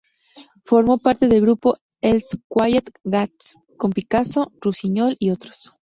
[0.65, 5.73] Formó parte del grupo "Els Quatre Gats", con Picasso, Rusiñol y otros.